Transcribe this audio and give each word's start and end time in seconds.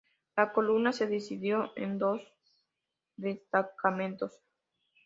La 0.35 0.51
columna 0.51 0.91
se 0.93 1.05
dividió 1.05 1.73
en 1.75 1.99
dos 1.99 2.23
destacamentos. 3.17 4.39